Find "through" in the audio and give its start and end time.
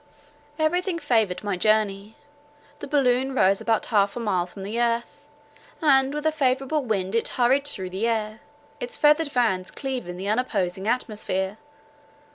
7.67-7.91